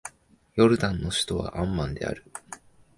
[0.55, 2.25] ヨルダンの首都はアンマンである